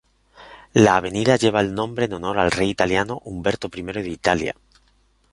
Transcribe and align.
La 0.73 0.97
avenida 0.97 1.35
lleva 1.35 1.59
el 1.61 1.75
nombre 1.75 2.05
en 2.05 2.13
honor 2.13 2.39
al 2.39 2.49
rey 2.49 2.67
italiano 2.71 3.21
Humberto 3.23 3.69
I 3.71 3.83
de 3.83 4.09
Italia. 4.09 4.55